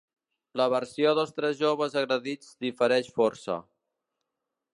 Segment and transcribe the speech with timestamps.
[0.61, 3.61] La versió dels tres joves agredits difereix força.